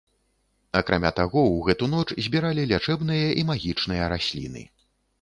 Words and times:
Акрамя 0.79 1.11
таго, 1.19 1.43
у 1.59 1.61
гэту 1.69 1.91
ноч 1.93 2.07
збіралі 2.31 2.67
лячэбныя 2.75 3.31
і 3.41 3.49
магічныя 3.55 4.13
расліны. 4.19 4.69